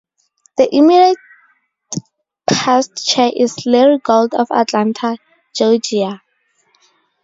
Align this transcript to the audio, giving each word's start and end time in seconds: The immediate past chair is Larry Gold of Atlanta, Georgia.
The 0.57 0.67
immediate 0.75 1.19
past 2.51 3.05
chair 3.05 3.31
is 3.37 3.67
Larry 3.67 3.99
Gold 3.99 4.33
of 4.33 4.47
Atlanta, 4.49 5.19
Georgia. 5.53 6.23